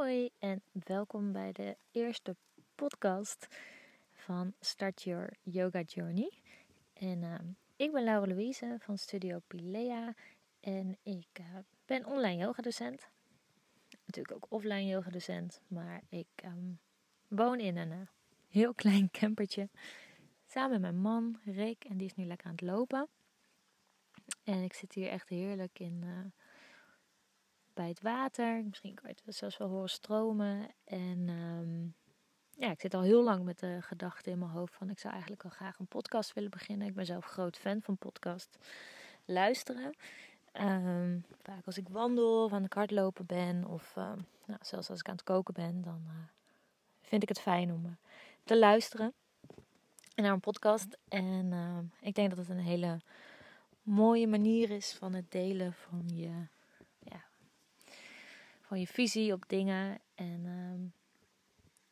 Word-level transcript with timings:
Hoi 0.00 0.30
en 0.38 0.62
welkom 0.72 1.32
bij 1.32 1.52
de 1.52 1.76
eerste 1.90 2.36
podcast 2.74 3.46
van 4.10 4.54
Start 4.60 5.02
Your 5.02 5.36
Yoga 5.42 5.80
Journey. 5.80 6.32
En 6.92 7.22
uh, 7.22 7.34
ik 7.76 7.92
ben 7.92 8.04
Laura 8.04 8.26
Louise 8.26 8.76
van 8.78 8.98
Studio 8.98 9.38
Pilea 9.46 10.14
en 10.60 10.98
ik 11.02 11.28
uh, 11.40 11.46
ben 11.84 12.04
online 12.04 12.42
yogadocent. 12.42 13.08
Natuurlijk 14.04 14.34
ook 14.34 14.46
offline 14.52 14.86
yogadocent, 14.86 15.60
maar 15.66 16.02
ik 16.08 16.28
um, 16.44 16.78
woon 17.28 17.58
in 17.58 17.76
een 17.76 17.90
uh, 17.90 18.06
heel 18.48 18.74
klein 18.74 19.10
campertje 19.20 19.68
samen 20.46 20.70
met 20.70 20.80
mijn 20.80 21.00
man 21.02 21.40
Rick 21.44 21.84
en 21.84 21.96
die 21.96 22.06
is 22.06 22.14
nu 22.14 22.24
lekker 22.24 22.46
aan 22.46 22.52
het 22.52 22.62
lopen. 22.62 23.08
En 24.44 24.62
ik 24.62 24.72
zit 24.72 24.92
hier 24.92 25.08
echt 25.08 25.28
heerlijk 25.28 25.78
in 25.78 26.32
bij 27.74 27.88
het 27.88 28.00
water. 28.00 28.64
Misschien 28.64 28.94
kan 28.94 29.08
je 29.08 29.16
het 29.24 29.34
zelfs 29.34 29.56
wel 29.56 29.68
horen 29.68 29.90
stromen. 29.90 30.68
En 30.84 31.28
um, 31.28 31.94
ja, 32.56 32.70
ik 32.70 32.80
zit 32.80 32.94
al 32.94 33.02
heel 33.02 33.22
lang 33.22 33.44
met 33.44 33.58
de 33.58 33.78
gedachte 33.80 34.30
in 34.30 34.38
mijn 34.38 34.50
hoofd 34.50 34.74
van 34.74 34.90
ik 34.90 34.98
zou 34.98 35.12
eigenlijk 35.12 35.42
wel 35.42 35.52
graag 35.52 35.78
een 35.78 35.86
podcast 35.86 36.32
willen 36.32 36.50
beginnen. 36.50 36.86
Ik 36.86 36.94
ben 36.94 37.06
zelf 37.06 37.24
groot 37.24 37.56
fan 37.56 37.82
van 37.82 37.96
podcast 37.96 38.58
luisteren. 39.24 39.94
Um, 40.52 41.24
vaak 41.42 41.66
als 41.66 41.78
ik 41.78 41.88
wandel 41.88 42.44
of 42.44 42.52
aan 42.52 42.62
het 42.62 42.74
hardlopen 42.74 43.26
ben 43.26 43.64
of 43.64 43.94
uh, 43.98 44.12
nou, 44.46 44.58
zelfs 44.62 44.90
als 44.90 44.98
ik 44.98 45.08
aan 45.08 45.14
het 45.14 45.24
koken 45.24 45.54
ben, 45.54 45.82
dan 45.82 46.02
uh, 46.06 46.12
vind 47.02 47.22
ik 47.22 47.28
het 47.28 47.40
fijn 47.40 47.72
om 47.72 47.84
uh, 47.84 47.90
te 48.44 48.58
luisteren 48.58 49.12
naar 50.14 50.32
een 50.32 50.40
podcast. 50.40 50.98
En 51.08 51.92
ik 52.00 52.14
denk 52.14 52.28
dat 52.28 52.38
het 52.38 52.48
een 52.48 52.58
hele 52.58 53.00
mooie 53.82 54.26
manier 54.26 54.70
is 54.70 54.92
van 54.92 55.14
het 55.14 55.30
delen 55.30 55.72
van 55.72 56.02
je 56.06 56.46
van 58.70 58.80
je 58.80 58.86
visie 58.86 59.32
op 59.32 59.44
dingen. 59.46 60.00
En 60.14 60.44
um, 60.44 60.92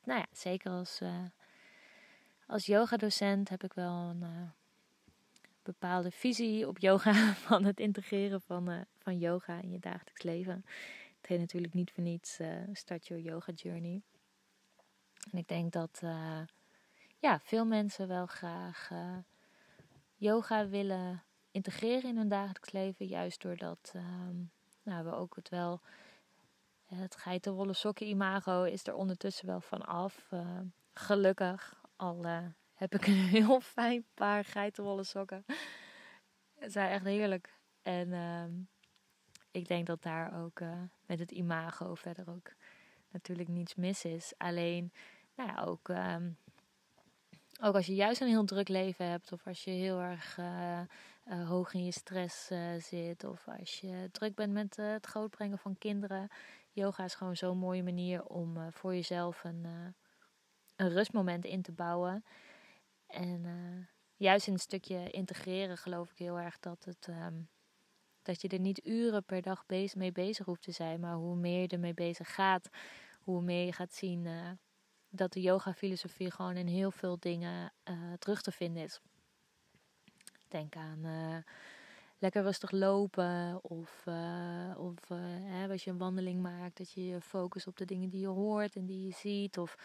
nou 0.04 0.18
ja, 0.18 0.26
zeker 0.32 0.70
als, 0.70 1.00
uh, 1.00 1.24
als 2.46 2.66
yogadocent 2.66 3.48
heb 3.48 3.64
ik 3.64 3.72
wel 3.72 3.92
een 3.92 4.22
uh, 4.22 4.50
bepaalde 5.62 6.10
visie 6.10 6.68
op 6.68 6.78
yoga 6.78 7.32
van 7.48 7.64
het 7.64 7.80
integreren 7.80 8.40
van, 8.40 8.70
uh, 8.70 8.80
van 8.98 9.18
yoga 9.18 9.60
in 9.60 9.70
je 9.70 9.78
dagelijks 9.78 10.22
leven. 10.22 10.64
Het 11.20 11.26
heet 11.26 11.38
natuurlijk 11.38 11.74
niet 11.74 11.90
voor 11.90 12.02
niets 12.02 12.38
Start 12.72 13.06
Your 13.06 13.22
Yoga 13.22 13.52
Journey. 13.52 14.02
En 15.30 15.38
ik 15.38 15.48
denk 15.48 15.72
dat 15.72 16.02
ja, 17.18 17.40
veel 17.40 17.64
mensen 17.64 18.08
wel 18.08 18.26
graag 18.26 18.90
yoga 20.14 20.68
willen 20.68 21.22
integreren 21.50 22.10
in 22.10 22.16
hun 22.16 22.28
dagelijks 22.28 22.72
leven. 22.72 23.06
Juist 23.06 23.42
doordat 23.42 23.92
um, 23.96 24.50
nou, 24.82 25.04
we 25.04 25.12
ook 25.14 25.36
het 25.36 25.48
wel 25.48 25.80
het 26.94 27.16
geitenwolle 27.16 27.72
sokken 27.72 28.06
imago 28.06 28.62
is 28.62 28.86
er 28.86 28.94
ondertussen 28.94 29.46
wel 29.46 29.60
van 29.60 29.82
af. 29.86 30.28
Uh, 30.30 30.60
gelukkig. 30.92 31.82
Al 31.96 32.24
uh, 32.24 32.46
heb 32.74 32.94
ik 32.94 33.06
een 33.06 33.14
heel 33.36 33.60
fijn 33.60 34.04
paar 34.14 34.44
geitenwolle 34.44 35.04
sokken. 35.04 35.44
Ze 36.60 36.70
zijn 36.70 36.90
echt 36.90 37.04
heerlijk. 37.04 37.58
En 37.82 38.08
uh, 38.08 38.44
ik 39.50 39.68
denk 39.68 39.86
dat 39.86 40.02
daar 40.02 40.42
ook 40.44 40.60
uh, 40.60 40.82
met 41.06 41.18
het 41.18 41.30
imago 41.30 41.94
verder 41.94 42.30
ook 42.30 42.52
natuurlijk 43.10 43.48
niets 43.48 43.74
mis 43.74 44.04
is. 44.04 44.32
Alleen, 44.36 44.92
nou 45.36 45.48
ja, 45.48 45.62
ook, 45.62 45.88
ehm, 45.88 46.30
ook 47.60 47.74
als 47.74 47.86
je 47.86 47.94
juist 47.94 48.20
een 48.20 48.28
heel 48.28 48.44
druk 48.44 48.68
leven 48.68 49.06
hebt. 49.06 49.32
Of 49.32 49.46
als 49.46 49.64
je 49.64 49.70
heel 49.70 50.00
erg 50.00 50.38
hoog 51.46 51.74
in 51.74 51.84
je 51.84 51.92
stress 51.92 52.50
zit. 52.78 53.24
Of 53.24 53.48
als 53.58 53.80
je 53.80 54.08
druk 54.12 54.34
bent 54.34 54.52
met 54.52 54.76
het 54.76 55.06
grootbrengen 55.06 55.58
van 55.58 55.78
kinderen 55.78 56.28
yoga 56.78 57.04
is 57.04 57.14
gewoon 57.14 57.36
zo'n 57.36 57.58
mooie 57.58 57.82
manier 57.82 58.24
om 58.24 58.56
uh, 58.56 58.66
voor 58.70 58.94
jezelf 58.94 59.44
een, 59.44 59.64
uh, 59.64 59.86
een 60.76 60.88
rustmoment 60.88 61.44
in 61.44 61.62
te 61.62 61.72
bouwen. 61.72 62.24
En 63.06 63.44
uh, 63.44 63.86
juist 64.16 64.46
in 64.46 64.52
het 64.52 64.62
stukje 64.62 65.10
integreren 65.10 65.76
geloof 65.78 66.10
ik 66.10 66.18
heel 66.18 66.38
erg 66.38 66.58
dat, 66.58 66.84
het, 66.84 67.06
um, 67.06 67.48
dat 68.22 68.40
je 68.40 68.48
er 68.48 68.60
niet 68.60 68.86
uren 68.86 69.24
per 69.24 69.42
dag 69.42 69.64
mee 69.94 70.12
bezig 70.12 70.46
hoeft 70.46 70.62
te 70.62 70.72
zijn. 70.72 71.00
Maar 71.00 71.14
hoe 71.14 71.36
meer 71.36 71.60
je 71.60 71.68
ermee 71.68 71.94
bezig 71.94 72.34
gaat, 72.34 72.68
hoe 73.20 73.42
meer 73.42 73.64
je 73.64 73.72
gaat 73.72 73.94
zien 73.94 74.28
dat 75.08 75.32
de 75.32 75.40
yoga-filosofie 75.40 76.30
gewoon 76.30 76.56
in 76.56 76.66
heel 76.66 76.90
veel 76.90 77.18
dingen 77.18 77.72
terug 78.18 78.42
te 78.42 78.52
vinden 78.52 78.82
is. 78.82 79.00
Denk 80.48 80.76
aan 80.76 81.04
lekker 82.18 82.42
rustig 82.42 82.70
lopen. 82.70 83.58
Of, 83.62 84.04
uh, 84.08 84.74
of 84.76 85.10
uh, 85.10 85.18
hè, 85.20 85.68
als 85.68 85.84
je 85.84 85.90
een 85.90 85.98
wandeling 85.98 86.42
maakt, 86.42 86.76
dat 86.76 86.92
je 86.92 87.06
je 87.06 87.20
focust 87.20 87.66
op 87.66 87.76
de 87.76 87.84
dingen 87.84 88.08
die 88.08 88.20
je 88.20 88.26
hoort 88.26 88.76
en 88.76 88.86
die 88.86 89.06
je 89.06 89.12
ziet. 89.12 89.58
Of 89.58 89.76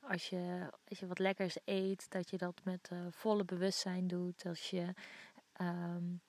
als 0.00 0.28
je, 0.28 0.70
als 0.88 0.98
je 0.98 1.06
wat 1.06 1.18
lekkers 1.18 1.56
eet, 1.64 2.10
dat 2.10 2.30
je 2.30 2.38
dat 2.38 2.60
met 2.64 2.90
uh, 2.92 2.98
volle 3.10 3.44
bewustzijn 3.44 4.06
doet. 4.06 4.46
Als 4.46 4.70
je 4.70 4.94
um, 5.60 6.20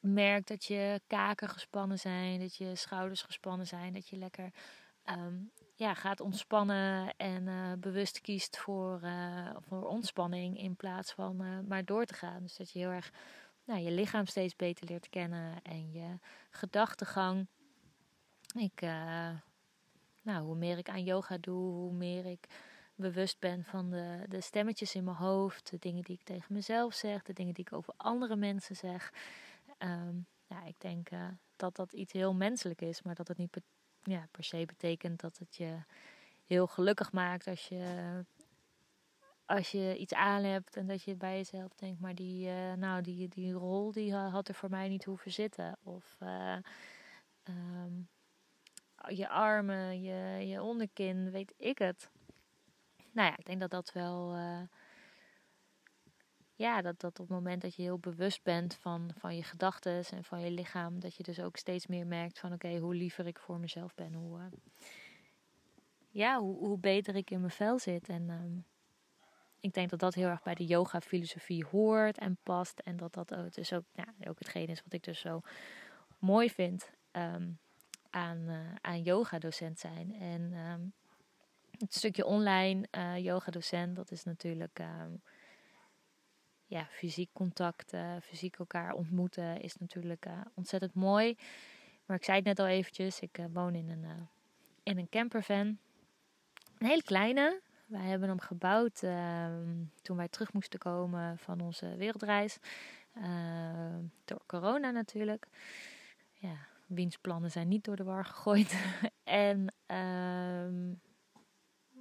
merkt 0.00 0.48
dat 0.48 0.64
je 0.64 1.00
kaken 1.06 1.48
gespannen 1.48 1.98
zijn, 1.98 2.40
dat 2.40 2.56
je 2.56 2.74
schouders 2.74 3.22
gespannen 3.22 3.66
zijn, 3.66 3.92
dat 3.92 4.08
je 4.08 4.16
lekker 4.16 4.52
um, 5.04 5.50
ja, 5.74 5.94
gaat 5.94 6.20
ontspannen 6.20 7.14
en 7.16 7.76
bewust 7.80 8.20
kiest 8.20 8.58
voor, 8.58 9.00
voor 9.60 9.86
ontspanning 9.86 10.58
in 10.58 10.76
plaats 10.76 11.12
van 11.12 11.66
maar 11.66 11.84
door 11.84 12.04
te 12.04 12.14
gaan. 12.14 12.42
Dus 12.42 12.56
dat 12.56 12.70
je 12.70 12.78
heel 12.78 12.90
erg 12.90 13.12
nou, 13.68 13.80
je 13.80 13.90
lichaam 13.90 14.26
steeds 14.26 14.56
beter 14.56 14.86
leert 14.86 15.08
kennen 15.08 15.62
en 15.62 15.92
je 15.92 16.18
gedachtegang. 16.50 17.46
Ik, 18.58 18.82
uh, 18.82 19.30
nou, 20.22 20.44
hoe 20.44 20.56
meer 20.56 20.78
ik 20.78 20.88
aan 20.88 21.04
yoga 21.04 21.38
doe, 21.38 21.72
hoe 21.72 21.92
meer 21.92 22.26
ik 22.26 22.46
bewust 22.94 23.38
ben 23.38 23.64
van 23.64 23.90
de, 23.90 24.24
de 24.28 24.40
stemmetjes 24.40 24.94
in 24.94 25.04
mijn 25.04 25.16
hoofd, 25.16 25.70
de 25.70 25.78
dingen 25.78 26.02
die 26.02 26.14
ik 26.14 26.22
tegen 26.22 26.54
mezelf 26.54 26.94
zeg, 26.94 27.22
de 27.22 27.32
dingen 27.32 27.54
die 27.54 27.64
ik 27.64 27.72
over 27.72 27.94
andere 27.96 28.36
mensen 28.36 28.76
zeg. 28.76 29.12
Um, 29.78 30.26
ja, 30.46 30.64
ik 30.64 30.80
denk 30.80 31.10
uh, 31.10 31.28
dat 31.56 31.76
dat 31.76 31.92
iets 31.92 32.12
heel 32.12 32.34
menselijk 32.34 32.80
is, 32.80 33.02
maar 33.02 33.14
dat 33.14 33.28
het 33.28 33.38
niet 33.38 33.60
ja, 34.02 34.28
per 34.30 34.44
se 34.44 34.64
betekent 34.66 35.20
dat 35.20 35.38
het 35.38 35.56
je 35.56 35.78
heel 36.46 36.66
gelukkig 36.66 37.12
maakt 37.12 37.46
als 37.46 37.68
je 37.68 38.24
als 39.48 39.70
je 39.70 39.96
iets 39.96 40.14
aan 40.14 40.44
hebt 40.44 40.76
en 40.76 40.86
dat 40.86 41.02
je 41.02 41.16
bij 41.16 41.36
jezelf 41.36 41.74
denkt, 41.74 42.00
maar 42.00 42.14
die, 42.14 42.48
uh, 42.48 42.72
nou, 42.72 43.02
die, 43.02 43.28
die 43.28 43.52
rol 43.52 43.92
die 43.92 44.14
had 44.14 44.48
er 44.48 44.54
voor 44.54 44.70
mij 44.70 44.88
niet 44.88 45.04
hoeven 45.04 45.32
zitten. 45.32 45.78
Of 45.82 46.16
uh, 46.22 46.56
um, 47.44 48.08
je 49.08 49.28
armen, 49.28 50.02
je, 50.02 50.46
je 50.46 50.62
onderkin, 50.62 51.30
weet 51.30 51.54
ik 51.56 51.78
het. 51.78 52.10
Nou 53.12 53.30
ja, 53.30 53.36
ik 53.36 53.44
denk 53.44 53.60
dat 53.60 53.70
dat 53.70 53.92
wel. 53.92 54.36
Uh, 54.36 54.60
ja, 56.54 56.82
dat, 56.82 57.00
dat 57.00 57.20
op 57.20 57.28
het 57.28 57.36
moment 57.36 57.62
dat 57.62 57.74
je 57.74 57.82
heel 57.82 57.98
bewust 57.98 58.42
bent 58.42 58.74
van, 58.74 59.10
van 59.16 59.36
je 59.36 59.42
gedachten 59.42 60.04
en 60.10 60.24
van 60.24 60.40
je 60.40 60.50
lichaam, 60.50 61.00
dat 61.00 61.14
je 61.14 61.22
dus 61.22 61.40
ook 61.40 61.56
steeds 61.56 61.86
meer 61.86 62.06
merkt 62.06 62.38
van 62.38 62.52
oké, 62.52 62.78
hoe 62.78 62.94
liever 62.94 63.26
ik 63.26 63.38
voor 63.38 63.58
mezelf 63.58 63.94
ben, 63.94 64.14
hoe, 64.14 64.50
ja, 66.10 66.38
hoe, 66.38 66.56
hoe 66.56 66.78
beter 66.78 67.16
ik 67.16 67.30
in 67.30 67.40
mijn 67.40 67.52
vel 67.52 67.78
zit. 67.78 68.08
En 68.08 68.30
um, 68.30 68.64
ik 69.60 69.72
denk 69.72 69.90
dat 69.90 69.98
dat 69.98 70.14
heel 70.14 70.28
erg 70.28 70.42
bij 70.42 70.54
de 70.54 70.64
yoga-filosofie 70.64 71.64
hoort 71.64 72.18
en 72.18 72.38
past. 72.42 72.78
En 72.78 72.96
dat 72.96 73.12
dat 73.12 73.34
ook, 73.34 73.54
dus 73.54 73.72
ook, 73.72 73.84
ja, 73.92 74.28
ook 74.28 74.38
hetgeen 74.38 74.66
is 74.66 74.82
wat 74.82 74.92
ik 74.92 75.02
dus 75.02 75.20
zo 75.20 75.40
mooi 76.18 76.50
vind 76.50 76.90
um, 77.12 77.58
aan, 78.10 78.38
uh, 78.38 78.74
aan 78.80 79.02
yoga-docent 79.02 79.78
zijn. 79.78 80.14
En 80.20 80.52
um, 80.52 80.92
het 81.78 81.94
stukje 81.94 82.24
online 82.24 82.86
uh, 82.90 83.16
yoga-docent, 83.16 83.96
dat 83.96 84.10
is 84.10 84.24
natuurlijk 84.24 84.78
um, 84.78 85.22
ja, 86.66 86.86
fysiek 86.90 87.30
contact, 87.32 87.92
uh, 87.92 88.16
fysiek 88.22 88.56
elkaar 88.58 88.92
ontmoeten, 88.92 89.60
is 89.60 89.76
natuurlijk 89.76 90.26
ontzettend 90.54 90.94
mooi. 90.94 91.36
Maar 92.06 92.16
ik 92.16 92.24
zei 92.24 92.36
het 92.36 92.46
net 92.46 92.58
al 92.58 92.66
eventjes, 92.66 93.20
ik 93.20 93.38
woon 93.52 93.74
in 93.74 93.88
een, 93.88 94.28
in 94.82 94.98
een 94.98 95.08
campervan. 95.08 95.78
Een 96.78 96.86
hele 96.86 97.02
kleine, 97.02 97.60
wij 97.88 98.04
hebben 98.04 98.28
hem 98.28 98.40
gebouwd 98.40 99.02
uh, 99.02 99.46
toen 100.02 100.16
wij 100.16 100.28
terug 100.28 100.52
moesten 100.52 100.78
komen 100.78 101.38
van 101.38 101.60
onze 101.60 101.96
wereldreis. 101.96 102.58
Uh, 103.16 103.24
door 104.24 104.40
corona 104.46 104.90
natuurlijk. 104.90 105.46
Ja, 106.32 106.56
wiens 106.86 107.16
plannen 107.16 107.50
zijn 107.50 107.68
niet 107.68 107.84
door 107.84 107.96
de 107.96 108.04
war 108.04 108.24
gegooid. 108.24 108.78
en 109.24 109.74
uh, 109.86 110.96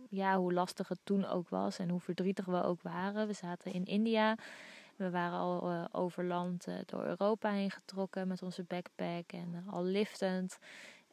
ja, 0.09 0.37
hoe 0.37 0.53
lastig 0.53 0.87
het 0.87 0.99
toen 1.03 1.25
ook 1.25 1.49
was 1.49 1.79
en 1.79 1.89
hoe 1.89 1.99
verdrietig 1.99 2.45
we 2.45 2.63
ook 2.63 2.81
waren. 2.81 3.27
We 3.27 3.33
zaten 3.33 3.73
in 3.73 3.85
India. 3.85 4.35
We 4.95 5.09
waren 5.09 5.37
al 5.37 5.71
uh, 5.71 5.85
over 5.91 6.23
land 6.23 6.67
uh, 6.67 6.75
door 6.85 7.05
Europa 7.05 7.51
heen 7.51 7.71
getrokken 7.71 8.27
met 8.27 8.41
onze 8.41 8.63
backpack 8.63 9.31
en 9.31 9.53
uh, 9.53 9.73
al 9.73 9.83
liftend. 9.83 10.57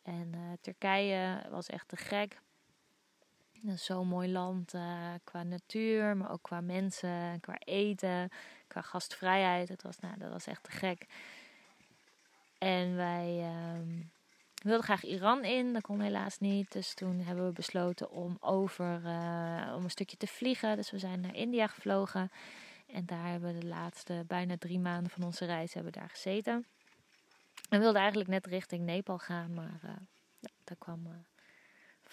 En 0.03 0.59
Turkije 0.61 1.47
was 1.51 1.69
echt 1.69 1.89
te 1.89 1.97
gek. 1.97 2.41
Zo'n 3.75 4.07
mooi 4.07 4.33
land 4.33 4.75
uh, 4.75 5.15
qua 5.25 5.43
natuur, 5.43 6.17
maar 6.17 6.31
ook 6.31 6.43
qua 6.43 6.61
mensen, 6.61 7.41
qua 7.41 7.59
eten, 7.59 8.31
qua 8.67 8.81
gastvrijheid. 8.81 9.69
Het 9.69 9.83
was, 9.83 9.99
nou, 9.99 10.19
dat 10.19 10.31
was 10.31 10.47
echt 10.47 10.63
te 10.63 10.71
gek. 10.71 11.07
En 12.59 12.97
wij 12.97 13.53
we 14.55 14.71
wilden 14.71 14.85
graag 14.85 15.05
Iran 15.05 15.45
in, 15.45 15.73
dat 15.73 15.83
kon 15.83 16.01
helaas 16.01 16.39
niet. 16.39 16.73
Dus 16.73 16.95
toen 16.95 17.21
hebben 17.21 17.47
we 17.47 17.53
besloten 17.53 18.11
om 18.11 18.37
over 18.41 18.97
om 19.75 19.85
een 19.85 19.91
stukje 19.91 20.17
te 20.17 20.27
vliegen. 20.27 20.77
Dus 20.77 20.91
we 20.91 20.99
zijn 20.99 21.21
naar 21.21 21.35
India 21.35 21.67
gevlogen. 21.67 22.31
En 22.87 23.07
daar 23.07 23.27
hebben 23.27 23.55
we 23.55 23.61
de 23.61 23.67
laatste 23.67 24.25
bijna 24.27 24.57
drie 24.59 24.79
maanden 24.79 25.11
van 25.11 25.23
onze 25.23 25.45
reis 25.45 25.75
hebben 25.75 25.93
daar 25.93 26.09
gezeten. 26.09 26.67
We 27.69 27.79
wilden 27.79 28.01
eigenlijk 28.01 28.31
net 28.31 28.47
richting 28.47 28.85
Nepal 28.85 29.19
gaan, 29.19 29.55
maar 29.55 29.79
ja, 29.83 29.99
daar 30.65 30.77
kwam 30.79 31.09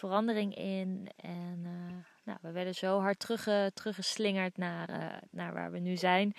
verandering 0.02 0.56
in. 0.56 1.10
En 1.16 1.60
uh, 1.64 1.96
nou, 2.24 2.38
we 2.42 2.52
werden 2.52 2.76
zo 2.76 3.00
hard 3.00 3.20
terugge, 3.20 3.72
teruggeslingerd 3.74 4.58
naar, 4.58 4.90
uh, 4.90 5.18
naar 5.32 5.54
waar 5.54 5.72
we 5.72 5.80
nu 5.80 5.98
zijn. 5.98 6.34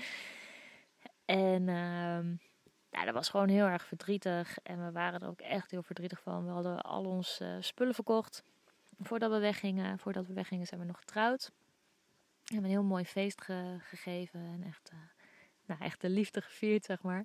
En 1.24 1.62
uh, 1.62 2.38
ja, 2.90 3.04
dat 3.04 3.14
was 3.14 3.28
gewoon 3.28 3.48
heel 3.48 3.66
erg 3.66 3.84
verdrietig. 3.84 4.58
En 4.62 4.84
we 4.84 4.92
waren 4.92 5.20
er 5.20 5.28
ook 5.28 5.40
echt 5.40 5.70
heel 5.70 5.82
verdrietig 5.82 6.20
van. 6.20 6.44
We 6.44 6.50
hadden 6.50 6.80
al 6.80 7.04
onze 7.04 7.58
spullen 7.60 7.94
verkocht. 7.94 8.42
Voordat 9.00 9.30
we 9.30 9.38
weggingen, 9.38 9.98
voordat 9.98 10.26
we 10.26 10.32
weggingen 10.32 10.66
zijn 10.66 10.80
we 10.80 10.86
nog 10.86 10.98
getrouwd. 10.98 11.50
We 12.44 12.54
hebben 12.54 12.70
een 12.70 12.76
heel 12.76 12.88
mooi 12.88 13.04
feest 13.04 13.42
ge 13.42 13.76
gegeven. 13.80 14.40
En 14.40 14.62
echt, 14.66 14.90
nou, 15.66 15.80
echt 15.80 16.00
de 16.00 16.08
liefde 16.08 16.40
gevierd, 16.40 16.84
zeg 16.84 17.02
maar. 17.02 17.24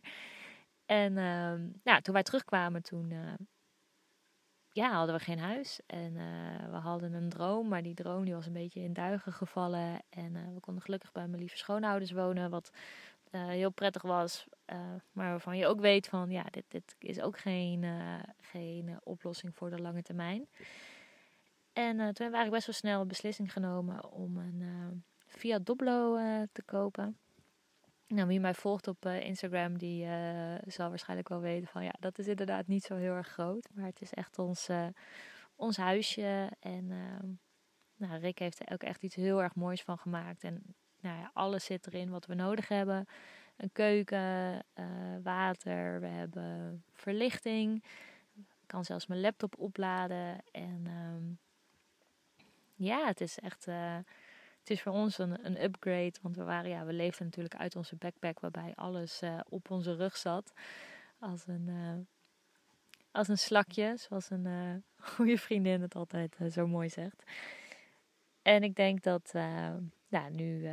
En 0.86 1.18
ehm, 1.18 1.68
ja, 1.84 2.01
toen 2.01 2.13
wij 2.13 2.24
terugkwamen, 2.24 2.81
toen 2.81 3.13
ja, 4.77 4.91
hadden 4.91 5.15
we 5.15 5.24
geen 5.24 5.39
huis. 5.39 5.79
En 5.85 6.13
uh, 6.15 6.69
we 6.71 6.75
hadden 6.75 7.13
een 7.13 7.29
droom, 7.29 7.68
maar 7.68 7.83
die 7.83 7.94
droom 7.94 8.25
die 8.25 8.33
was 8.33 8.45
een 8.45 8.53
beetje 8.53 8.79
in 8.79 8.94
duigen 8.94 9.33
gevallen. 9.33 10.00
En 10.09 10.35
uh, 10.35 10.41
we 10.53 10.59
konden 10.59 10.83
gelukkig 10.83 11.12
bij 11.12 11.27
mijn 11.27 11.39
lieve 11.39 11.57
schoonouders 11.57 12.12
wonen, 12.12 12.50
wat 12.50 12.71
uh, 13.31 13.47
heel 13.47 13.69
prettig 13.69 14.01
was. 14.01 14.45
maar 15.12 15.29
waarvan 15.29 15.57
je 15.57 15.68
ook 15.68 15.79
weet 15.79 16.07
van, 16.07 16.29
ja, 16.29 16.45
dit, 16.51 16.63
dit 16.68 16.95
is 17.00 17.21
ook 17.21 17.38
geen, 17.39 17.85
geen 18.41 19.00
oplossing 19.03 19.56
voor 19.56 19.69
de 19.69 19.81
lange 19.81 20.01
termijn. 20.01 20.47
En 21.74 21.95
toen 21.97 22.06
hebben 22.06 22.15
we 22.15 22.21
eigenlijk 22.21 22.51
best 22.51 22.65
wel 22.65 22.75
snel 22.75 23.01
een 23.01 23.07
beslissing 23.07 23.53
genomen 23.53 24.12
om 24.12 24.38
een 24.38 25.03
Fiat 25.27 25.65
Doblo 25.65 26.18
te 26.51 26.62
kopen. 26.62 27.18
Nou, 28.07 28.27
wie 28.27 28.39
mij 28.39 28.54
volgt 28.54 28.88
op 28.88 29.06
uh, 29.06 29.21
Instagram, 29.21 29.77
die 29.77 30.06
uh, 30.06 30.56
zal 30.65 30.89
waarschijnlijk 30.89 31.30
wel 31.30 31.39
weten 31.39 31.68
van 31.68 31.83
ja, 31.83 31.94
dat 32.00 32.19
is 32.19 32.27
inderdaad 32.27 32.68
niet 32.68 32.83
zo 32.83 32.95
heel 32.95 33.13
erg 33.13 33.27
groot. 33.27 33.69
Maar 33.74 33.86
het 33.86 34.01
is 34.01 34.13
echt 34.13 34.39
ons, 34.39 34.69
uh, 34.69 34.88
ons 35.56 35.77
huisje. 35.77 36.51
En 36.59 36.92
ehm, 36.92 37.27
nou, 37.95 38.19
Rick 38.19 38.39
heeft 38.39 38.59
er 38.59 38.74
ook 38.74 38.83
echt 38.83 39.04
iets 39.04 39.15
heel 39.15 39.42
erg 39.42 39.56
moois 39.56 39.81
van 39.81 39.98
gemaakt. 39.98 40.44
En 40.44 40.75
nou 41.00 41.19
ja, 41.19 41.31
alles 41.33 41.65
zit 41.65 41.88
erin 41.88 42.09
wat 42.09 42.25
we 42.25 42.33
nodig 42.33 42.68
hebben. 42.68 43.06
Een 43.57 43.71
keuken, 43.71 44.65
water, 45.24 46.00
we 46.00 46.07
hebben 46.07 46.83
verlichting. 46.94 47.83
Ik 48.36 48.68
kan 48.68 48.86
zelfs 48.86 49.07
mijn 49.07 49.21
laptop 49.21 49.57
opladen. 49.57 50.42
En 50.51 50.88
um, 50.88 51.39
ja, 52.75 53.06
het 53.06 53.21
is 53.21 53.39
echt 53.39 53.68
het 54.68 54.78
is 54.78 54.84
voor 54.84 54.94
ons 54.94 55.18
een, 55.18 55.46
een 55.46 55.64
upgrade. 55.64 56.14
Want 56.22 56.36
we 56.36 56.44
waren, 56.44 56.69
ja, 56.69 56.86
we 56.86 56.94
leefden 56.94 57.25
natuurlijk 57.25 57.56
uit 57.56 57.75
onze 57.75 57.96
backpack 57.96 58.40
waarbij 58.40 58.74
alles 58.75 59.22
uh, 59.22 59.40
op 59.50 59.72
onze 59.72 59.96
rug 59.96 60.18
zat. 60.18 60.54
Als 61.19 61.48
een, 61.48 61.68
uh, 61.68 61.94
als 63.12 63.28
een 63.28 63.38
slakje, 63.38 63.94
zoals 63.98 64.30
een 64.30 64.46
uh, 64.46 64.75
goede 65.16 65.38
vriendin 65.38 65.81
het 65.81 65.96
altijd 65.96 66.38
zo 66.52 66.68
mooi 66.68 66.90
zegt. 66.90 67.24
En 68.42 68.64
ik 68.64 68.75
denk 68.75 69.04
dat, 69.04 69.31
nou, 70.08 70.31
nu 70.31 70.68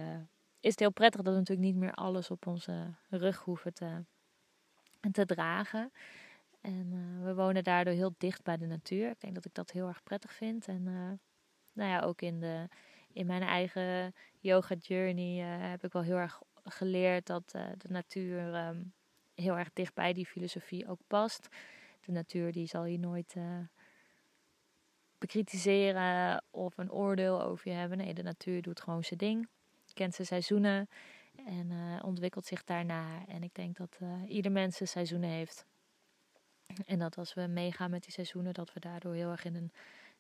is 0.61 0.71
het 0.71 0.79
heel 0.79 0.93
prettig 0.93 1.23
dat 1.23 1.33
we 1.33 1.39
natuurlijk 1.39 1.67
niet 1.67 1.77
meer 1.77 1.95
alles 1.95 2.31
op 2.31 2.47
onze 2.47 2.95
rug 3.09 3.39
hoeven 3.39 3.75
te, 3.75 4.05
te 5.13 5.27
dragen. 5.27 5.93
En 6.61 7.21
we 7.23 7.35
wonen 7.35 7.65
daardoor 7.65 7.95
heel 7.95 8.15
dicht 8.19 8.43
bij 8.43 8.57
de 8.57 8.67
natuur. 8.67 9.11
Ik 9.11 9.21
denk 9.21 9.35
dat 9.35 9.45
ik 9.45 9.55
dat 9.55 9.71
heel 9.71 9.89
erg 9.89 10.03
prettig 10.03 10.33
vind. 10.33 10.69
En 10.69 10.83
nou 11.73 11.91
ja, 11.91 12.01
ook 12.01 12.23
in 12.23 12.41
de 12.41 12.69
in 13.15 13.27
mijn 13.27 13.43
eigen 13.43 14.15
yoga 14.39 14.75
journey 14.75 15.41
uh, 15.41 15.71
heb 15.71 15.85
ik 15.85 15.93
wel 15.93 16.03
heel 16.03 16.17
erg 16.17 16.43
geleerd 16.65 17.27
dat 17.27 17.53
uh, 17.57 17.67
de 17.79 17.89
natuur 17.89 18.55
um, 18.55 18.93
heel 19.35 19.59
erg 19.59 19.73
dicht 19.73 19.95
bij 19.95 20.13
die 20.13 20.27
filosofie 20.27 20.89
ook 20.89 21.01
past. 21.07 21.49
De 22.01 22.13
natuur 22.13 22.53
die 22.53 22.67
zal 22.67 22.85
je 22.85 22.99
nooit 22.99 23.35
uh, 23.37 23.59
bekritiseren 25.19 26.45
of 26.51 26.79
een 26.79 26.93
oordeel 26.93 27.43
over 27.43 27.69
je 27.71 27.75
hebben. 27.77 27.99
Nee, 27.99 28.15
de 28.15 28.23
natuur 28.23 28.63
doet 28.63 28.81
gewoon 28.81 29.05
zijn 29.05 29.19
ding. 29.19 29.49
Kent 29.93 30.15
zijn 30.15 30.27
seizoenen 30.27 30.89
en 31.47 31.73
ontwikkelt 32.03 32.47
zich 32.47 32.65
daarna. 32.65 33.27
En 33.27 33.43
ik 33.43 33.55
denk 33.55 33.77
dat 33.77 33.99
ieder 34.27 34.53
mens 34.53 34.77
zijn 34.77 34.89
seizoenen 34.89 35.29
heeft. 35.29 35.67
En 36.87 36.99
dat 36.99 37.19
als 37.19 37.35
we 37.35 37.47
meegaan 37.47 37.91
met 37.91 38.03
die 38.03 38.13
seizoenen, 38.13 38.55
dat 38.55 38.73
we 38.73 38.81
daardoor 38.81 39.15
heel 39.15 39.31
erg 39.31 39.45
in 39.45 39.55
een 39.55 39.73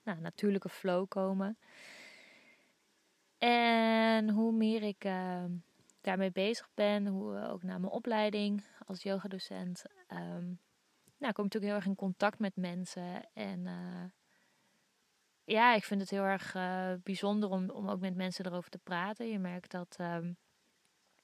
nou, 0.02 0.20
natuurlijke 0.20 0.68
flow 0.68 1.08
komen. 1.08 1.58
En 3.44 4.30
hoe 4.30 4.52
meer 4.52 4.82
ik 4.82 5.04
uh, 5.04 5.44
daarmee 6.00 6.30
bezig 6.30 6.68
ben, 6.74 7.06
hoe 7.06 7.48
ook 7.48 7.62
naar 7.62 7.80
mijn 7.80 7.92
opleiding 7.92 8.64
als 8.86 9.02
yogadocent, 9.02 9.84
um, 10.12 10.60
nou, 11.18 11.32
kom 11.32 11.44
ik 11.44 11.52
natuurlijk 11.52 11.64
heel 11.64 11.74
erg 11.74 11.86
in 11.86 11.94
contact 11.94 12.38
met 12.38 12.56
mensen. 12.56 13.28
En 13.32 13.66
uh, 13.66 14.04
ja, 15.44 15.74
ik 15.74 15.84
vind 15.84 16.00
het 16.00 16.10
heel 16.10 16.22
erg 16.22 16.54
uh, 16.54 16.92
bijzonder 17.02 17.50
om, 17.50 17.70
om 17.70 17.88
ook 17.88 18.00
met 18.00 18.14
mensen 18.14 18.46
erover 18.46 18.70
te 18.70 18.78
praten. 18.78 19.28
Je 19.28 19.38
merkt 19.38 19.70
dat, 19.70 19.96
um, 20.00 20.36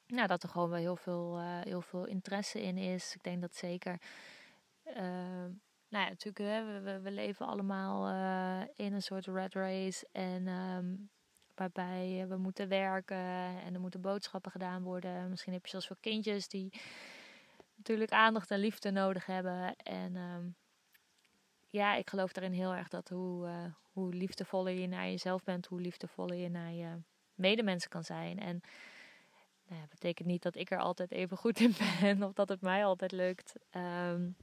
nou, 0.07 0.27
dat 0.27 0.43
er 0.43 0.49
gewoon 0.49 0.69
wel 0.69 0.79
heel 0.79 0.97
veel, 0.97 1.41
heel 1.41 1.83
veel 1.83 2.07
interesse 2.07 2.63
in 2.63 2.77
is. 2.77 3.15
Ik 3.15 3.23
denk 3.23 3.41
dat 3.41 3.55
zeker. 3.55 4.01
nou 5.89 6.05
ja, 6.05 6.09
natuurlijk, 6.09 6.39
we, 6.85 7.01
we, 7.03 7.11
leven 7.11 7.47
allemaal 7.47 8.09
in 8.77 8.93
een 8.93 9.03
soort 9.03 9.27
red 9.27 9.55
race. 9.55 10.09
En 10.13 10.49
waarbij 11.61 12.27
we 12.29 12.37
moeten 12.37 12.69
werken 12.69 13.17
en 13.65 13.75
er 13.75 13.81
moeten 13.81 14.01
boodschappen 14.01 14.51
gedaan 14.51 14.83
worden. 14.83 15.31
Misschien 15.31 15.53
heb 15.53 15.65
je 15.65 15.71
zelfs 15.71 15.89
wel 15.89 15.99
kindjes 16.01 16.49
die 16.49 16.81
natuurlijk 17.77 18.11
aandacht 18.11 18.51
en 18.51 18.59
liefde 18.59 18.91
nodig 18.91 19.27
hebben. 19.27 19.77
En 19.77 20.17
um, 20.17 20.55
ja, 21.67 21.95
ik 21.95 22.11
geloof 22.11 22.33
daarin 22.33 22.53
heel 22.53 22.75
erg 22.75 22.89
dat 22.89 23.09
hoe, 23.09 23.47
uh, 23.47 23.65
hoe 23.93 24.15
liefdevoller 24.15 24.73
je 24.73 24.87
naar 24.87 25.05
jezelf 25.05 25.45
bent, 25.45 25.67
hoe 25.67 25.81
liefdevoller 25.81 26.37
je 26.37 26.49
naar 26.49 26.73
je 26.73 26.89
medemensen 27.35 27.91
kan 27.91 28.05
zijn. 28.05 28.39
En 28.39 28.61
nou 29.67 29.81
ja, 29.81 29.87
betekent 29.91 30.29
niet 30.29 30.43
dat 30.43 30.57
ik 30.57 30.71
er 30.71 30.79
altijd 30.79 31.11
even 31.11 31.37
goed 31.37 31.61
in 31.61 31.75
ben 32.01 32.23
of 32.23 32.33
dat 32.33 32.49
het 32.49 32.61
mij 32.61 32.85
altijd 32.85 33.13
lukt. 33.13 33.55
Um, 33.57 34.37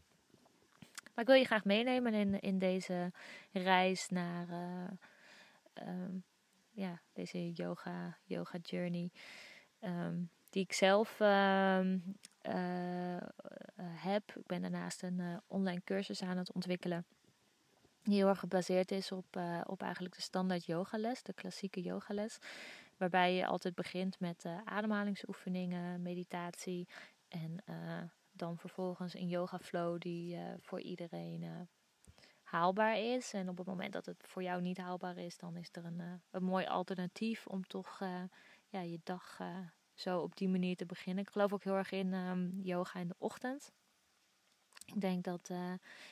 maar 1.13 1.25
ik 1.25 1.31
wil 1.31 1.35
je 1.35 1.45
graag 1.45 1.65
meenemen 1.65 2.13
in, 2.13 2.39
in 2.39 2.59
deze 2.59 3.11
reis 3.51 4.09
naar 4.09 4.47
uh, 4.49 5.87
um, 5.87 6.23
ja, 6.77 7.01
deze 7.13 7.51
yoga, 7.51 8.17
yoga 8.23 8.57
journey. 8.57 9.11
Ehm, 9.79 10.23
die 10.49 10.63
ik 10.63 10.73
zelf 10.73 11.19
ehm, 11.19 11.99
eh, 12.41 13.15
eh, 13.15 13.21
heb. 13.77 14.35
Ik 14.35 14.45
ben 14.45 14.61
daarnaast 14.61 15.03
een 15.03 15.19
uh, 15.19 15.37
online 15.47 15.81
cursus 15.83 16.21
aan 16.21 16.37
het 16.37 16.51
ontwikkelen. 16.51 17.05
Die 18.03 18.15
heel 18.15 18.27
erg 18.27 18.39
gebaseerd 18.39 18.91
is 18.91 19.11
op, 19.11 19.39
op 19.63 19.81
eigenlijk 19.81 20.15
de 20.15 20.21
standaard 20.21 20.65
yogales, 20.65 21.23
de 21.23 21.33
klassieke 21.33 21.81
yogales. 21.81 22.37
Waarbij 22.97 23.33
je 23.33 23.45
altijd 23.45 23.75
begint 23.75 24.19
met 24.19 24.45
ademhalingsoefeningen, 24.65 26.01
meditatie. 26.01 26.87
En 27.27 27.63
dan 28.31 28.57
vervolgens 28.57 29.13
een 29.13 29.27
yoga 29.27 29.59
flow 29.59 29.99
die 29.99 30.39
voor 30.61 30.81
iedereen 30.81 31.67
haalbaar 32.47 32.97
is. 32.97 33.33
En 33.33 33.49
op 33.49 33.57
het 33.57 33.67
moment 33.67 33.93
dat 33.93 34.05
het 34.05 34.23
voor 34.27 34.43
jou 34.43 34.61
niet 34.61 34.77
haalbaar 34.77 35.17
is, 35.17 35.37
dan 35.37 35.55
is 35.55 35.69
er 35.71 35.85
een, 35.85 35.99
uh, 35.99 36.13
een 36.31 36.43
mooi 36.43 36.65
alternatief 36.65 37.47
om 37.47 37.67
toch 37.67 37.99
uh, 38.01 38.23
ja, 38.67 38.81
je 38.81 38.99
dag 39.03 39.37
uh, 39.41 39.57
zo 39.93 40.19
op 40.19 40.35
die 40.35 40.49
manier 40.49 40.75
te 40.75 40.85
beginnen. 40.85 41.23
Ik 41.23 41.29
geloof 41.29 41.53
ook 41.53 41.63
heel 41.63 41.75
erg 41.75 41.91
in 41.91 42.13
um, 42.13 42.59
yoga 42.61 42.99
in 42.99 43.07
de 43.07 43.15
ochtend. 43.17 43.71
Ik 44.85 45.01
denk 45.01 45.23
dat 45.23 45.51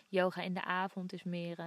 yoga 0.07 0.41
in 0.41 0.53
de 0.53 0.63
avond 0.63 1.13
is 1.13 1.23
meer 1.23 1.57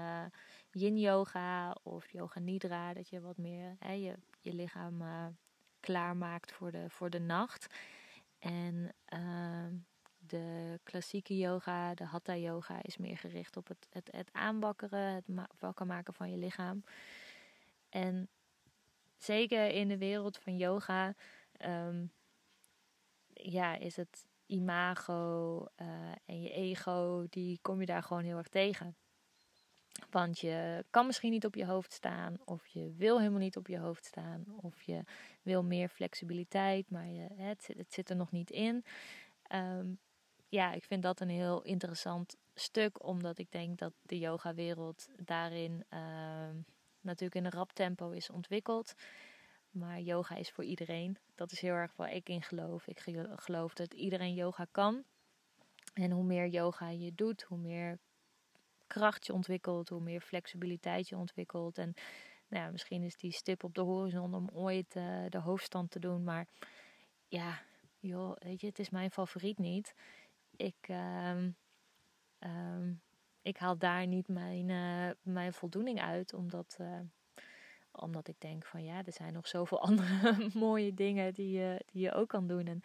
yin 0.70 0.98
yoga 0.98 1.76
of 1.82 2.10
yoga 2.10 2.40
nidra. 2.40 2.92
Dat 2.92 3.08
je 3.08 3.20
wat 3.20 3.36
meer 3.36 3.76
hè, 3.78 3.92
je, 3.92 4.14
je 4.40 4.54
lichaam 4.54 5.02
klaarmaakt 5.80 6.52
voor 6.52 6.70
de, 6.70 6.90
voor 6.90 7.10
de 7.10 7.20
nacht. 7.20 7.66
En 8.38 8.94
ehm, 9.04 9.74
de 10.28 10.80
klassieke 10.82 11.36
yoga, 11.36 11.94
de 11.94 12.04
hatha 12.04 12.36
yoga, 12.36 12.82
is 12.82 12.96
meer 12.96 13.18
gericht 13.18 13.56
op 13.56 13.68
het, 13.68 13.86
het, 13.90 14.08
het 14.10 14.32
aanbakkeren, 14.32 15.14
het 15.14 15.24
wakker 15.58 15.86
maken 15.86 16.14
van 16.14 16.30
je 16.30 16.36
lichaam. 16.36 16.84
En 17.88 18.28
zeker 19.16 19.70
in 19.70 19.88
de 19.88 19.98
wereld 19.98 20.38
van 20.38 20.56
yoga, 20.56 21.14
ehm, 21.52 22.06
ja, 23.32 23.76
is 23.76 23.96
het 23.96 24.26
imago 24.46 25.66
uh, 25.76 25.86
en 26.24 26.42
je 26.42 26.50
ego, 26.50 27.26
die 27.30 27.58
kom 27.62 27.80
je 27.80 27.86
daar 27.86 28.02
gewoon 28.02 28.24
heel 28.24 28.36
erg 28.36 28.48
tegen. 28.48 28.96
Want 30.10 30.38
je 30.38 30.84
kan 30.90 31.06
misschien 31.06 31.30
niet 31.30 31.44
op 31.44 31.54
je 31.54 31.66
hoofd 31.66 31.92
staan, 31.92 32.36
of 32.44 32.66
je 32.66 32.92
wil 32.96 33.18
helemaal 33.18 33.40
niet 33.40 33.56
op 33.56 33.66
je 33.66 33.78
hoofd 33.78 34.04
staan, 34.04 34.44
of 34.56 34.82
je 34.82 35.02
wil 35.42 35.62
meer 35.62 35.88
flexibiliteit, 35.88 36.90
maar 36.90 37.06
je, 37.06 37.26
het, 37.34 37.70
het 37.76 37.92
zit 37.92 38.10
er 38.10 38.16
nog 38.16 38.30
niet 38.30 38.50
in. 38.50 38.84
Um, 39.54 39.98
ja, 40.48 40.72
ik 40.72 40.84
vind 40.84 41.02
dat 41.02 41.20
een 41.20 41.28
heel 41.28 41.62
interessant 41.62 42.36
stuk, 42.54 43.04
omdat 43.04 43.38
ik 43.38 43.50
denk 43.50 43.78
dat 43.78 43.92
de 44.02 44.18
yoga-wereld 44.18 45.08
daarin 45.16 45.84
ehm, 45.88 46.56
natuurlijk 47.00 47.34
in 47.34 47.44
een 47.44 47.58
rap 47.58 47.72
tempo 47.72 48.10
is 48.10 48.30
ontwikkeld. 48.30 48.94
Maar 49.70 50.00
yoga 50.00 50.36
is 50.36 50.50
voor 50.50 50.64
iedereen. 50.64 51.18
Dat 51.34 51.52
is 51.52 51.60
heel 51.60 51.74
erg 51.74 51.96
waar 51.96 52.12
ik 52.12 52.28
in 52.28 52.42
geloof. 52.42 52.86
Ik 52.86 53.00
geloof 53.36 53.74
dat 53.74 53.94
iedereen 53.94 54.34
yoga 54.34 54.66
kan. 54.70 55.04
En 55.94 56.10
hoe 56.10 56.24
meer 56.24 56.46
yoga 56.46 56.88
je 56.88 57.14
doet, 57.14 57.42
hoe 57.42 57.58
meer 57.58 57.98
kracht 58.86 59.26
je 59.26 59.32
ontwikkelt, 59.32 59.88
hoe 59.88 60.00
meer 60.00 60.20
flexibiliteit 60.20 61.08
je 61.08 61.16
ontwikkelt. 61.16 61.78
En 61.78 61.94
nou 62.48 62.64
ja, 62.64 62.70
misschien 62.70 63.02
is 63.02 63.16
die 63.16 63.32
stip 63.32 63.64
op 63.64 63.74
de 63.74 63.80
horizon 63.80 64.34
om 64.34 64.50
ooit 64.52 64.96
uh, 64.96 65.24
de 65.28 65.38
hoofdstand 65.38 65.90
te 65.90 65.98
doen. 65.98 66.24
Maar 66.24 66.46
ja, 67.28 67.60
joh, 67.98 68.36
weet 68.38 68.60
je, 68.60 68.66
het 68.66 68.78
is 68.78 68.90
mijn 68.90 69.10
favoriet 69.10 69.58
niet. 69.58 69.94
Ik, 70.58 70.88
um, 70.88 71.56
um, 72.38 73.02
ik 73.42 73.56
haal 73.56 73.78
daar 73.78 74.06
niet 74.06 74.28
mijn, 74.28 74.68
uh, 74.68 75.10
mijn 75.22 75.52
voldoening 75.52 76.00
uit, 76.00 76.34
omdat, 76.34 76.76
uh, 76.80 77.00
omdat 77.90 78.28
ik 78.28 78.40
denk 78.40 78.64
van 78.66 78.84
ja, 78.84 79.04
er 79.04 79.12
zijn 79.12 79.32
nog 79.32 79.48
zoveel 79.48 79.82
andere 79.88 80.50
mooie 80.54 80.94
dingen 80.94 81.34
die 81.34 81.58
je, 81.58 81.84
die 81.86 82.02
je 82.02 82.12
ook 82.12 82.28
kan 82.28 82.46
doen. 82.46 82.66
En 82.66 82.80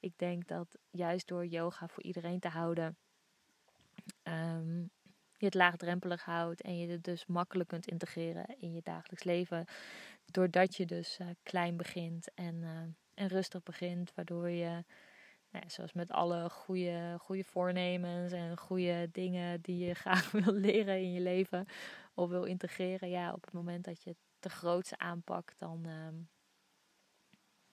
ik 0.00 0.12
denk 0.16 0.46
dat 0.48 0.78
juist 0.90 1.28
door 1.28 1.46
yoga 1.46 1.88
voor 1.88 2.02
iedereen 2.02 2.40
te 2.40 2.48
houden, 2.48 2.96
um, 4.22 4.90
je 5.36 5.44
het 5.44 5.54
laagdrempelig 5.54 6.24
houdt 6.24 6.62
en 6.62 6.78
je 6.78 6.88
het 6.88 7.04
dus 7.04 7.26
makkelijk 7.26 7.68
kunt 7.68 7.86
integreren 7.86 8.56
in 8.58 8.72
je 8.72 8.82
dagelijks 8.82 9.24
leven. 9.24 9.64
Doordat 10.24 10.76
je 10.76 10.86
dus 10.86 11.18
uh, 11.18 11.28
klein 11.42 11.76
begint 11.76 12.34
en, 12.34 12.64
en 13.14 13.28
rustig 13.28 13.62
begint, 13.62 14.14
waardoor 14.14 14.48
je, 14.48 14.84
nou 15.54 15.70
zoals 15.70 15.92
met 15.92 16.10
alle 16.10 16.50
goede, 16.50 17.16
goede 17.18 17.44
voornemens 17.44 18.32
en 18.32 18.58
goede 18.58 19.08
dingen 19.12 19.60
die 19.60 19.86
je 19.86 19.94
graag 20.04 20.30
wil 20.30 20.52
leren 20.52 20.96
in 20.96 21.12
je 21.12 21.20
leven 21.20 21.66
of 22.14 22.28
wil 22.28 22.44
integreren, 22.44 23.08
ja, 23.08 23.32
op 23.32 23.44
het 23.44 23.52
moment 23.52 23.84
dat 23.84 24.02
je 24.02 24.10
het 24.10 24.18
te 24.38 24.48
groots 24.48 24.96
aanpakt, 24.96 25.58
dan, 25.58 25.82
uh, 25.86 26.08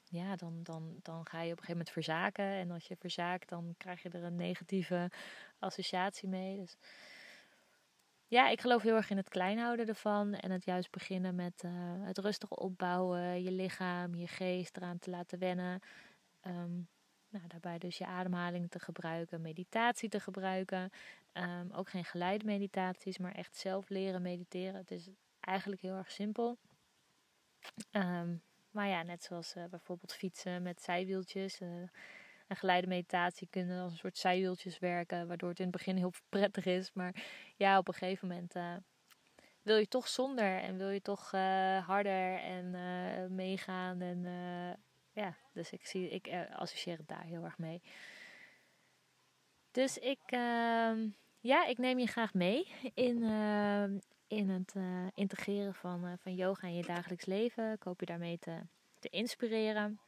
ja, 0.03 0.35
dan, 0.35 0.63
dan, 0.63 0.95
dan 1.01 1.27
ga 1.27 1.41
je 1.41 1.51
op 1.51 1.57
een 1.57 1.63
gegeven 1.63 1.71
moment 1.71 1.89
verzaken. 1.89 2.45
En 2.45 2.71
als 2.71 2.87
je 2.87 2.95
verzaakt, 2.95 3.49
dan 3.49 3.73
krijg 3.77 4.01
je 4.03 4.09
er 4.09 4.23
een 4.23 4.35
negatieve 4.35 5.11
associatie 5.59 6.29
mee. 6.29 6.57
Dus 6.57 6.77
ja, 8.27 8.49
ik 8.49 8.61
geloof 8.61 8.81
heel 8.81 8.95
erg 8.95 9.09
in 9.09 9.17
het 9.17 9.29
klein 9.29 9.57
houden 9.57 9.87
ervan. 9.87 10.33
En 10.33 10.51
het 10.51 10.65
juist 10.65 10.91
beginnen 10.91 11.35
met 11.35 11.63
uh, 11.65 11.71
het 11.99 12.17
rustig 12.17 12.49
opbouwen, 12.49 13.43
je 13.43 13.51
lichaam, 13.51 14.15
je 14.15 14.27
geest 14.27 14.77
eraan 14.77 14.99
te 14.99 15.09
laten 15.09 15.39
wennen. 15.39 15.79
Um, 16.47 16.87
nou, 17.31 17.47
daarbij 17.47 17.77
dus 17.77 17.97
je 17.97 18.05
ademhaling 18.05 18.69
te 18.69 18.79
gebruiken, 18.79 19.41
meditatie 19.41 20.09
te 20.09 20.19
gebruiken. 20.19 20.91
Um, 21.33 21.71
ook 21.71 21.89
geen 21.89 22.05
geleidmeditaties, 22.05 23.17
maar 23.17 23.31
echt 23.31 23.55
zelf 23.55 23.89
leren 23.89 24.21
mediteren. 24.21 24.75
Het 24.75 24.91
is 24.91 25.09
eigenlijk 25.39 25.81
heel 25.81 25.95
erg 25.95 26.11
simpel. 26.11 26.57
Um, 27.91 28.41
maar 28.71 28.87
ja, 28.87 29.03
net 29.03 29.23
zoals 29.23 29.55
uh, 29.55 29.63
bijvoorbeeld 29.69 30.13
fietsen 30.13 30.61
met 30.61 30.81
zijwieltjes. 30.81 31.61
Uh, 31.61 31.69
en 32.47 32.57
geleide 32.57 32.87
meditatie 32.87 33.47
kunnen 33.49 33.81
als 33.81 33.91
een 33.91 33.97
soort 33.97 34.17
zijwieltjes 34.17 34.79
werken, 34.79 35.27
waardoor 35.27 35.49
het 35.49 35.59
in 35.59 35.67
het 35.67 35.75
begin 35.77 35.97
heel 35.97 36.13
prettig 36.29 36.65
is. 36.65 36.93
Maar 36.93 37.23
ja, 37.55 37.77
op 37.77 37.87
een 37.87 37.93
gegeven 37.93 38.27
moment 38.27 38.55
uh, 38.55 38.75
wil 39.61 39.77
je 39.77 39.87
toch 39.87 40.07
zonder 40.07 40.59
en 40.59 40.77
wil 40.77 40.89
je 40.89 41.01
toch 41.01 41.31
harder 41.85 42.39
en 42.39 42.75
meegaan. 43.35 44.01
En 44.01 44.25
ja, 45.11 45.35
dus 45.53 45.71
ik, 45.71 45.85
zie, 45.85 46.09
ik 46.09 46.29
associeer 46.55 46.97
het 46.97 47.07
daar 47.07 47.23
heel 47.23 47.43
erg 47.43 47.57
mee. 47.57 47.81
Dus 49.71 49.97
ik, 49.97 50.21
ehm, 50.25 51.07
ja, 51.39 51.65
ik 51.65 51.77
neem 51.77 51.99
je 51.99 52.07
graag 52.07 52.33
mee 52.33 52.67
in, 52.93 53.23
in 54.27 54.49
het 54.49 54.73
integreren 55.13 55.75
van, 55.75 56.17
van 56.17 56.35
yoga 56.35 56.67
in 56.67 56.75
je 56.75 56.83
dagelijks 56.83 57.25
leven. 57.25 57.71
Ik 57.71 57.83
hoop 57.83 57.99
je 57.99 58.05
daarmee 58.05 58.39
te, 58.39 58.61
te 58.99 59.09
inspireren 59.09 59.99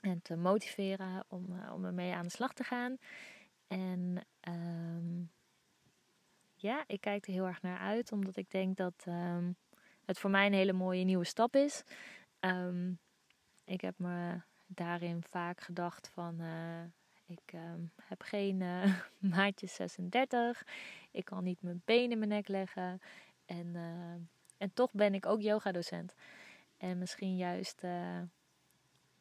en 0.00 0.22
te 0.22 0.36
motiveren 0.36 1.24
om, 1.28 1.68
om 1.72 1.84
ermee 1.84 2.14
aan 2.14 2.24
de 2.24 2.30
slag 2.30 2.52
te 2.52 2.64
gaan. 2.64 2.96
En 3.66 4.26
um, 4.48 5.30
ja, 6.54 6.84
ik 6.86 7.00
kijk 7.00 7.26
er 7.26 7.32
heel 7.32 7.46
erg 7.46 7.62
naar 7.62 7.78
uit, 7.78 8.12
omdat 8.12 8.36
ik 8.36 8.50
denk 8.50 8.76
dat 8.76 9.06
het 10.04 10.18
voor 10.18 10.30
mij 10.30 10.46
een 10.46 10.52
hele 10.52 10.72
mooie 10.72 11.04
nieuwe 11.04 11.24
stap 11.24 11.56
is. 11.56 11.84
Um, 12.40 12.98
ik 13.64 13.80
heb 13.80 13.98
me 13.98 14.40
daarin 14.66 15.22
vaak 15.22 15.60
gedacht 15.60 16.08
van, 16.08 16.40
uh, 16.40 16.82
ik 17.26 17.54
heb 18.02 18.22
geen 18.22 18.60
uh, 18.60 19.00
maatje 19.36 19.66
36, 19.66 20.66
ik 21.10 21.24
kan 21.24 21.44
niet 21.44 21.62
mijn 21.62 21.82
benen 21.84 22.10
in 22.10 22.18
mijn 22.18 22.30
nek 22.30 22.48
leggen 22.48 23.00
en, 23.44 23.76
en 24.58 24.72
toch 24.74 24.92
ben 24.92 25.14
ik 25.14 25.26
ook 25.26 25.40
yoga 25.40 25.72
docent. 25.72 26.14
En 26.76 26.98
misschien 26.98 27.36
juist 27.36 27.82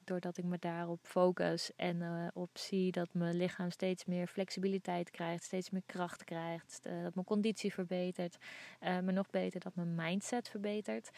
doordat 0.03 0.37
ik 0.37 0.43
me 0.43 0.57
daarop 0.59 0.99
focus 1.03 1.75
en 1.75 2.31
op 2.33 2.49
zie 2.53 2.91
dat 2.91 3.13
mijn 3.13 3.35
lichaam 3.35 3.71
steeds 3.71 4.05
meer 4.05 4.27
flexibiliteit 4.27 5.11
krijgt, 5.11 5.43
steeds 5.43 5.69
meer 5.69 5.83
kracht 5.85 6.23
krijgt, 6.23 6.83
dat 6.83 7.15
mijn 7.15 7.25
conditie 7.25 7.73
verbetert, 7.73 8.37
maar 8.79 9.13
nog 9.13 9.29
beter 9.29 9.59
dat 9.59 9.75
mijn 9.75 9.95
mindset 9.95 10.49
verbetert. 10.49 11.09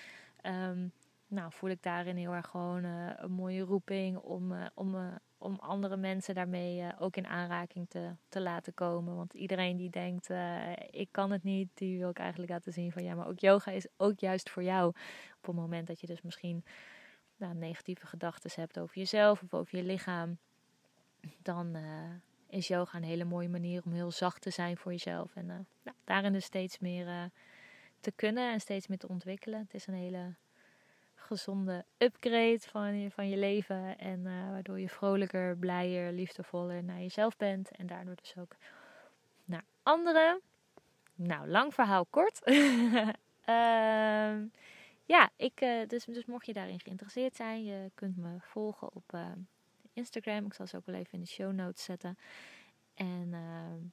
Um, 0.46 0.92
nou, 1.34 1.52
voel 1.52 1.70
ik 1.70 1.84
daarin 1.84 2.16
heel 2.16 2.34
erg 2.34 2.48
gewoon 2.48 2.84
een 2.84 3.32
mooie 3.32 3.62
roeping 3.62 4.18
om, 4.18 4.54
om, 4.74 5.20
om 5.38 5.56
andere 5.60 5.98
mensen 5.98 6.36
daarmee 6.36 7.00
ook 7.00 7.16
in 7.16 7.28
aanraking 7.28 7.90
te, 7.90 8.12
te 8.30 8.42
laten 8.42 8.74
komen. 8.74 9.16
Want 9.16 9.34
iedereen 9.34 9.78
die 9.78 9.90
denkt, 9.90 10.30
ik 10.90 11.08
kan 11.12 11.32
het 11.32 11.44
niet, 11.44 11.70
die 11.74 12.00
wil 12.00 12.10
ik 12.10 12.20
eigenlijk 12.20 12.52
laten 12.52 12.74
zien 12.74 12.92
van 12.92 13.04
ja, 13.04 13.16
maar 13.16 13.28
ook 13.28 13.40
yoga 13.40 13.72
is 13.72 13.88
ook 13.98 14.20
juist 14.20 14.50
voor 14.50 14.64
jou. 14.64 14.88
Op 15.38 15.46
het 15.46 15.56
moment 15.56 15.88
dat 15.88 16.00
je 16.00 16.08
dus 16.08 16.22
misschien 16.22 16.64
nou, 17.38 17.56
negatieve 17.56 18.06
gedachten 18.06 18.52
hebt 18.54 18.80
over 18.80 18.98
jezelf 18.98 19.44
of 19.44 19.54
over 19.54 19.78
je 19.78 19.84
lichaam, 19.84 20.38
dan 21.42 21.78
is 22.48 22.68
yoga 22.68 22.98
een 22.98 23.04
hele 23.04 23.24
mooie 23.26 23.50
manier 23.50 23.82
om 23.86 23.92
heel 23.92 24.12
zacht 24.12 24.42
te 24.42 24.50
zijn 24.50 24.78
voor 24.78 24.92
jezelf. 24.92 25.36
En 25.36 25.46
nou, 25.46 25.96
daarin 26.04 26.34
dus 26.34 26.46
steeds 26.46 26.80
meer 26.80 27.32
te 28.00 28.12
kunnen 28.12 28.52
en 28.52 28.60
steeds 28.60 28.88
meer 28.88 28.98
te 28.98 29.08
ontwikkelen. 29.08 29.60
Het 29.60 29.74
is 29.74 29.88
een 29.88 29.94
hele 29.94 30.36
gezonde 31.34 31.86
upgrade 31.98 32.60
van 32.60 33.00
je, 33.00 33.12
van 33.12 33.30
je 33.30 33.38
leven. 33.38 33.98
En 33.98 34.24
waardoor 34.52 34.80
je 34.80 34.90
vrolijker, 34.90 35.58
blijer, 35.58 36.12
liefdevoller 36.12 36.84
naar 36.84 37.00
jezelf 37.00 37.38
bent. 37.38 37.72
En 37.72 37.88
daardoor 37.88 38.16
dus 38.16 38.38
ook 38.38 38.56
naar 39.46 39.64
anderen. 39.84 40.42
Nou, 41.16 41.48
lang 41.48 41.74
verhaal 41.74 42.06
kort. 42.06 42.42
uh, 42.46 42.86
ja, 45.14 45.30
ik, 45.36 45.62
uh, 45.62 45.88
dus, 45.88 46.06
dus 46.06 46.26
mocht 46.26 46.46
je 46.46 46.54
daarin 46.54 46.80
geïnteresseerd 46.80 47.36
zijn, 47.36 47.64
je 47.64 47.92
kunt 47.96 48.18
me 48.18 48.36
volgen 48.40 48.94
op 48.94 49.14
uh, 49.16 49.32
Instagram. 49.94 50.46
Ik 50.46 50.54
zal 50.54 50.68
ze 50.68 50.78
ook 50.78 50.86
wel 50.86 50.96
even 50.96 51.14
in 51.14 51.20
de 51.20 51.28
show 51.28 51.52
notes 51.54 51.84
zetten. 51.84 52.18
En 52.94 53.30
uh, 53.32 53.90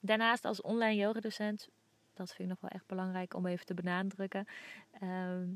daarnaast 0.00 0.44
als 0.44 0.60
online 0.60 0.96
yoga 0.96 1.20
docent, 1.20 1.68
dat 2.14 2.28
vind 2.34 2.40
ik 2.40 2.48
nog 2.48 2.60
wel 2.60 2.70
echt 2.70 2.86
belangrijk 2.86 3.34
om 3.34 3.46
even 3.46 3.66
te 3.66 3.74
benadrukken. 3.74 4.46
Ehm, 5.00 5.48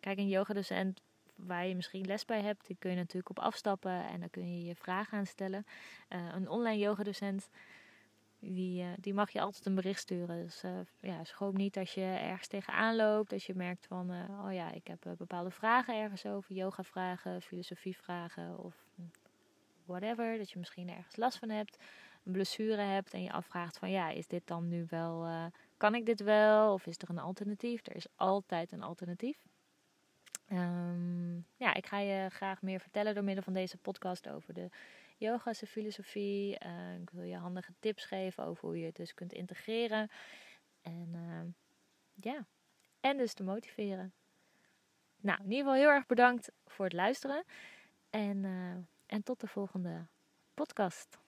kijk, 0.00 0.18
een 0.18 0.28
yoga 0.28 0.54
docent 0.54 1.00
waar 1.34 1.66
je 1.66 1.74
misschien 1.74 2.06
les 2.06 2.24
bij 2.24 2.40
hebt, 2.40 2.66
die 2.66 2.76
kun 2.78 2.90
je 2.90 2.96
natuurlijk 2.96 3.30
op 3.30 3.38
afstappen 3.38 4.06
en 4.06 4.20
dan 4.20 4.30
kun 4.30 4.56
je 4.56 4.64
je 4.64 4.74
vragen 4.74 5.18
aan 5.18 5.26
stellen. 5.26 5.64
een 6.08 6.48
online 6.48 6.78
yoga 6.78 7.02
docent 7.02 7.48
die, 8.40 8.82
uh, 8.82 8.88
die 9.00 9.14
mag 9.14 9.30
je 9.30 9.40
altijd 9.40 9.66
een 9.66 9.74
bericht 9.74 10.00
sturen. 10.00 10.44
Dus 10.44 10.64
uh, 10.64 10.70
ja, 11.00 11.24
schroom 11.24 11.56
niet 11.56 11.76
als 11.76 11.94
je 11.94 12.18
ergens 12.20 12.46
tegenaan 12.46 12.96
loopt. 12.96 13.32
Als 13.32 13.46
je 13.46 13.54
merkt 13.54 13.86
van, 13.86 14.12
uh, 14.12 14.44
oh 14.44 14.52
ja, 14.52 14.72
ik 14.72 14.86
heb 14.86 15.14
bepaalde 15.18 15.50
vragen 15.50 15.96
ergens 15.96 16.26
over. 16.26 16.54
Yoga 16.54 16.82
vragen, 16.82 17.42
filosofie 17.42 17.96
vragen 17.96 18.58
of 18.58 18.74
whatever. 19.84 20.38
Dat 20.38 20.50
je 20.50 20.58
misschien 20.58 20.88
ergens 20.90 21.16
last 21.16 21.38
van 21.38 21.50
hebt. 21.50 21.78
Een 22.24 22.32
blessure 22.32 22.82
hebt 22.82 23.12
en 23.12 23.22
je 23.22 23.32
afvraagt 23.32 23.78
van, 23.78 23.90
ja, 23.90 24.08
is 24.08 24.26
dit 24.26 24.46
dan 24.46 24.68
nu 24.68 24.86
wel... 24.88 25.26
kan 25.76 25.94
ik 25.94 26.06
dit 26.06 26.20
wel? 26.22 26.72
Of 26.72 26.86
is 26.86 26.98
er 26.98 27.10
een 27.10 27.18
alternatief? 27.18 27.86
Er 27.86 27.96
is 27.96 28.06
altijd 28.16 28.72
een 28.72 28.82
alternatief. 28.82 29.38
Um, 30.52 31.46
ja, 31.56 31.74
ik 31.74 31.86
ga 31.86 31.98
je 31.98 32.28
graag 32.30 32.62
meer 32.62 32.80
vertellen 32.80 33.14
door 33.14 33.24
middel 33.24 33.44
van 33.44 33.52
deze 33.52 33.76
podcast 33.76 34.28
over 34.28 34.54
de 34.54 34.68
yoga 35.16 35.50
is 35.50 35.62
filosofie. 35.66 36.58
Uh, 36.64 37.00
ik 37.00 37.10
wil 37.10 37.24
je 37.24 37.36
handige 37.36 37.72
tips 37.78 38.04
geven 38.04 38.44
over 38.44 38.68
hoe 38.68 38.78
je 38.78 38.86
het 38.86 38.96
dus 38.96 39.14
kunt 39.14 39.32
integreren. 39.32 40.10
En 40.82 41.08
uh, 41.14 41.52
ja, 42.14 42.46
en 43.00 43.16
dus 43.16 43.32
te 43.32 43.42
motiveren. 43.42 44.12
Nou, 45.20 45.38
in 45.38 45.50
ieder 45.50 45.58
geval 45.58 45.74
heel 45.74 45.90
erg 45.90 46.06
bedankt 46.06 46.52
voor 46.66 46.84
het 46.84 46.94
luisteren. 46.94 47.44
En, 48.10 48.44
uh, 48.44 48.74
en 49.06 49.22
tot 49.22 49.40
de 49.40 49.46
volgende 49.46 50.06
podcast. 50.54 51.18